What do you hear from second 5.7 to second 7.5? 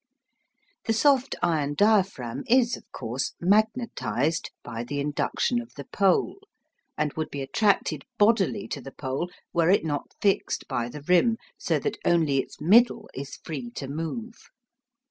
the pole, and would be